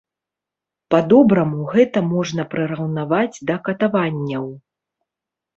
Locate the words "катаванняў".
3.69-4.49